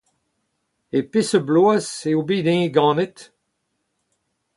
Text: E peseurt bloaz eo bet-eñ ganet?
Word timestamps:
E 0.97 0.99
peseurt 1.11 1.45
bloaz 1.49 1.87
eo 2.09 2.21
bet-eñ 2.27 2.61
ganet? 2.75 3.17